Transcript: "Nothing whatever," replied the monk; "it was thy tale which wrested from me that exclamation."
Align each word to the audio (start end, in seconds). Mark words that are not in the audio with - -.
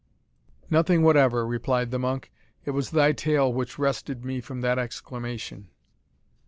"Nothing 0.67 1.03
whatever," 1.03 1.45
replied 1.45 1.91
the 1.91 1.99
monk; 1.99 2.31
"it 2.65 2.71
was 2.71 2.89
thy 2.89 3.11
tale 3.11 3.53
which 3.53 3.77
wrested 3.77 4.21
from 4.43 4.57
me 4.57 4.61
that 4.61 4.79
exclamation." 4.79 5.67